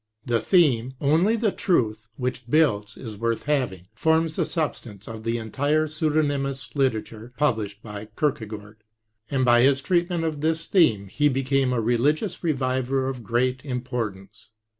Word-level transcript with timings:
The 0.25 0.41
theme" 0.41 0.95
only 1.13 1.35
the 1.35 1.51
truth 1.51 2.07
which 2.15 2.49
builds 2.49 2.97
is 2.97 3.17
worth 3.19 3.43
having" 3.43 3.85
forms 4.03 4.35
the 4.35 4.45
substance 4.45 5.07
of 5.07 5.23
the 5.23 5.37
entire 5.37 5.87
pseudonymous 5.87 6.75
literature 6.75 7.33
published 7.37 7.83
by 7.83 8.05
Kierkegaard, 8.17 8.77
and 9.29 9.45
by 9.45 9.61
his 9.61 9.79
treatment 9.79 10.23
of 10.23 10.41
this 10.41 10.65
theme 10.65 11.07
he 11.07 11.29
became 11.29 11.71
a 11.71 11.79
religious 11.79 12.43
re 12.43 12.51
viver 12.53 13.07
of 13.07 13.23
great 13.23 13.63
importance. 13.63 14.49